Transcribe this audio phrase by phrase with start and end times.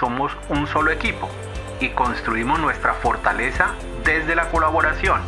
[0.00, 1.28] somos un solo equipo
[1.78, 5.20] y construimos nuestra fortaleza desde la colaboración.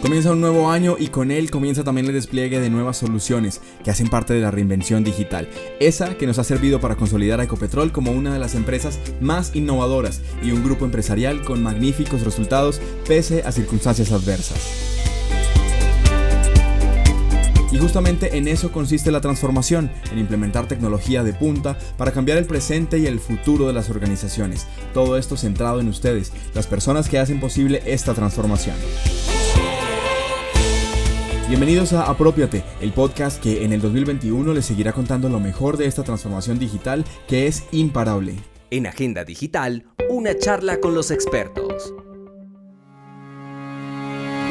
[0.00, 3.90] Comienza un nuevo año y con él comienza también el despliegue de nuevas soluciones que
[3.90, 5.48] hacen parte de la reinvención digital.
[5.80, 9.56] Esa que nos ha servido para consolidar a Ecopetrol como una de las empresas más
[9.56, 15.13] innovadoras y un grupo empresarial con magníficos resultados pese a circunstancias adversas.
[17.74, 22.44] Y justamente en eso consiste la transformación, en implementar tecnología de punta para cambiar el
[22.44, 24.68] presente y el futuro de las organizaciones.
[24.92, 28.76] Todo esto centrado en ustedes, las personas que hacen posible esta transformación.
[31.48, 35.86] Bienvenidos a Apropiate, el podcast que en el 2021 les seguirá contando lo mejor de
[35.86, 38.36] esta transformación digital que es imparable.
[38.70, 41.63] En Agenda Digital, una charla con los expertos.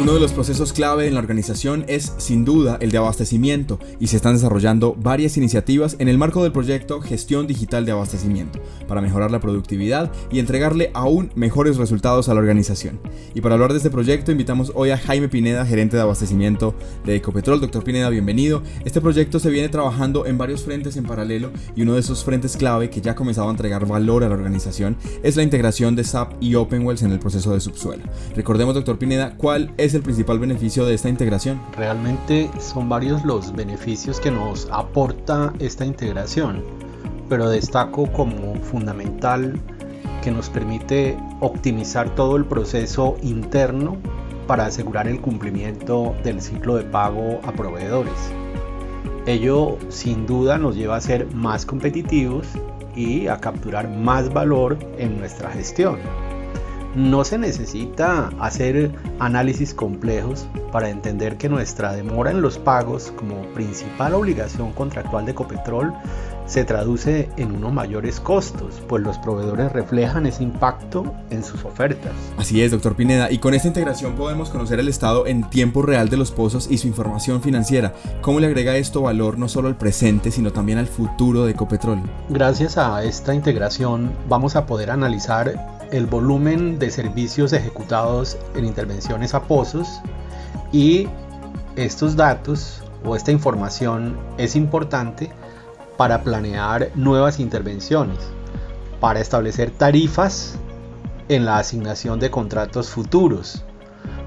[0.02, 4.08] Uno de los procesos clave en la organización es sin duda el de abastecimiento y
[4.08, 9.02] se están desarrollando varias iniciativas en el marco del proyecto Gestión Digital de Abastecimiento para
[9.02, 13.00] mejorar la productividad y entregarle aún mejores resultados a la organización.
[13.36, 17.16] Y para hablar de este proyecto invitamos hoy a Jaime Pineda, gerente de abastecimiento de
[17.16, 17.62] Ecopetrol.
[17.62, 18.64] Doctor Pineda, bienvenido.
[18.84, 22.58] Este proyecto se viene trabajando en varios frentes en paralelo y uno de esos frentes
[22.58, 26.04] clave que ya ha comenzado a entregar valor a la organización es la integración de
[26.04, 28.04] SAP y OpenWells en el proceso de subsuelo.
[28.36, 31.62] Recordemos, doctor Pineda, cuál es es el principal beneficio de esta integración?
[31.76, 36.64] Realmente son varios los beneficios que nos aporta esta integración,
[37.28, 39.60] pero destaco como fundamental
[40.22, 43.98] que nos permite optimizar todo el proceso interno
[44.48, 48.32] para asegurar el cumplimiento del ciclo de pago a proveedores.
[49.26, 52.48] Ello sin duda nos lleva a ser más competitivos
[52.96, 55.98] y a capturar más valor en nuestra gestión.
[56.96, 63.42] No se necesita hacer análisis complejos para entender que nuestra demora en los pagos como
[63.54, 65.92] principal obligación contractual de Ecopetrol
[66.46, 72.12] se traduce en unos mayores costos, pues los proveedores reflejan ese impacto en sus ofertas.
[72.38, 76.10] Así es, doctor Pineda, y con esta integración podemos conocer el estado en tiempo real
[76.10, 77.94] de los pozos y su información financiera.
[78.22, 82.02] ¿Cómo le agrega esto valor no solo al presente, sino también al futuro de Ecopetrol?
[82.30, 89.36] Gracias a esta integración vamos a poder analizar el volumen de servicios ejecutados en intervenciones
[89.36, 90.02] a pozos
[90.72, 91.08] y
[91.76, 95.30] estos datos o esta información es importante
[95.96, 98.18] para planear nuevas intervenciones,
[99.00, 100.58] para establecer tarifas
[101.30, 103.64] en la asignación de contratos futuros.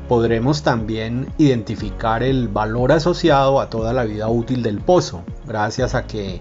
[0.08, 6.06] Podremos también identificar el valor asociado a toda la vida útil del pozo, gracias a
[6.06, 6.40] que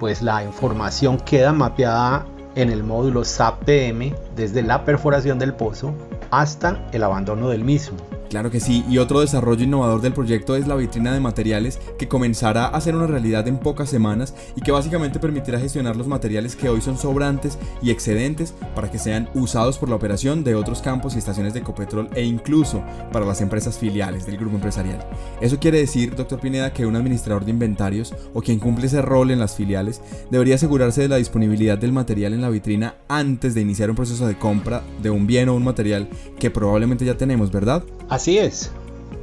[0.00, 5.94] pues la información queda mapeada en el módulo SAP-PM desde la perforación del pozo
[6.30, 7.96] hasta el abandono del mismo.
[8.30, 12.06] Claro que sí, y otro desarrollo innovador del proyecto es la vitrina de materiales que
[12.06, 16.54] comenzará a ser una realidad en pocas semanas y que básicamente permitirá gestionar los materiales
[16.54, 20.80] que hoy son sobrantes y excedentes para que sean usados por la operación de otros
[20.80, 25.04] campos y estaciones de Ecopetrol e incluso para las empresas filiales del grupo empresarial.
[25.40, 29.32] Eso quiere decir, doctor Pineda, que un administrador de inventarios o quien cumple ese rol
[29.32, 33.62] en las filiales debería asegurarse de la disponibilidad del material en la vitrina antes de
[33.62, 36.08] iniciar un proceso de compra de un bien o un material
[36.38, 37.82] que probablemente ya tenemos, ¿verdad?
[38.20, 38.70] Así es,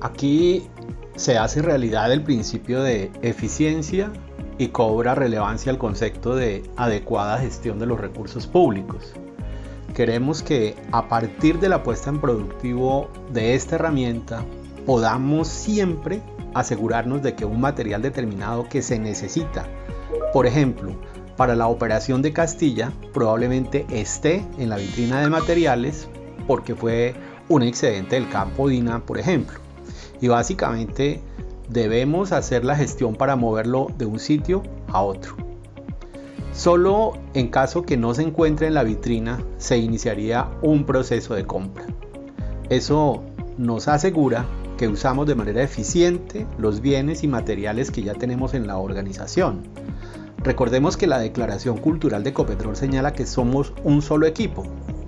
[0.01, 0.67] aquí
[1.15, 4.11] se hace realidad el principio de eficiencia
[4.57, 9.13] y cobra relevancia el concepto de adecuada gestión de los recursos públicos.
[9.93, 14.43] Queremos que a partir de la puesta en productivo de esta herramienta
[14.87, 16.19] podamos siempre
[16.55, 19.67] asegurarnos de que un material determinado que se necesita,
[20.33, 20.95] por ejemplo,
[21.35, 26.09] para la operación de Castilla, probablemente esté en la vitrina de materiales
[26.47, 27.13] porque fue
[27.49, 29.59] un excedente del campo DINA, por ejemplo.
[30.21, 31.21] Y básicamente
[31.69, 35.35] debemos hacer la gestión para moverlo de un sitio a otro.
[36.53, 41.45] Solo en caso que no se encuentre en la vitrina se iniciaría un proceso de
[41.45, 41.85] compra.
[42.69, 43.23] Eso
[43.57, 44.45] nos asegura
[44.77, 49.63] que usamos de manera eficiente los bienes y materiales que ya tenemos en la organización.
[50.43, 54.63] Recordemos que la Declaración Cultural de Copetrol señala que somos un solo equipo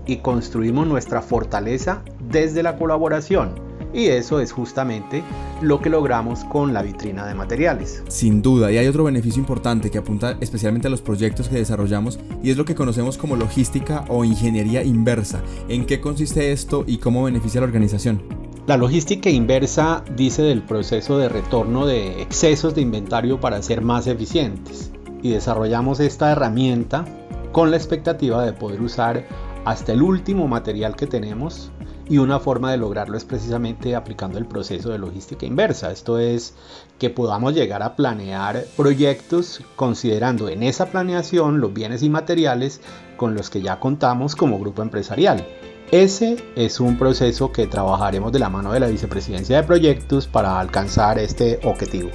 [0.10, 3.54] y construimos nuestra fortaleza desde la colaboración.
[3.94, 5.24] Y eso es justamente
[5.62, 8.04] lo que logramos con la vitrina de materiales.
[8.08, 12.20] Sin duda, y hay otro beneficio importante que apunta especialmente a los proyectos que desarrollamos
[12.44, 15.42] y es lo que conocemos como logística o ingeniería inversa.
[15.68, 18.24] ¿En qué consiste esto y cómo beneficia a la organización?
[18.66, 24.08] La logística inversa dice del proceso de retorno de excesos de inventario para ser más
[24.08, 24.92] eficientes
[25.22, 27.06] y desarrollamos esta herramienta
[27.52, 29.26] con la expectativa de poder usar
[29.66, 31.72] hasta el último material que tenemos
[32.08, 35.92] y una forma de lograrlo es precisamente aplicando el proceso de logística inversa.
[35.92, 36.56] Esto es
[36.98, 42.82] que podamos llegar a planear proyectos considerando en esa planeación los bienes y materiales
[43.16, 45.46] con los que ya contamos como grupo empresarial.
[45.92, 50.60] Ese es un proceso que trabajaremos de la mano de la vicepresidencia de proyectos para
[50.60, 52.10] alcanzar este objetivo.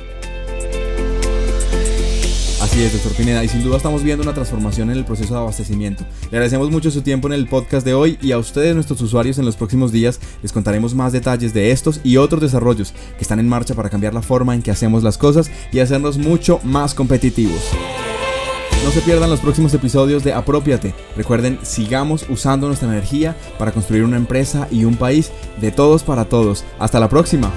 [2.74, 5.38] Así es, doctor Pineda, y sin duda estamos viendo una transformación en el proceso de
[5.38, 6.02] abastecimiento.
[6.22, 9.38] Le agradecemos mucho su tiempo en el podcast de hoy y a ustedes, nuestros usuarios,
[9.38, 13.38] en los próximos días les contaremos más detalles de estos y otros desarrollos que están
[13.38, 16.94] en marcha para cambiar la forma en que hacemos las cosas y hacernos mucho más
[16.94, 17.62] competitivos.
[18.84, 20.96] No se pierdan los próximos episodios de Apropiate.
[21.16, 25.30] Recuerden, sigamos usando nuestra energía para construir una empresa y un país
[25.60, 26.64] de todos para todos.
[26.80, 27.52] Hasta la próxima.